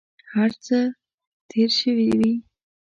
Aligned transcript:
هر 0.33 0.51
څه 0.65 0.77
تېر 1.49 1.69
شوي 1.81 2.09
وي. 2.19 2.33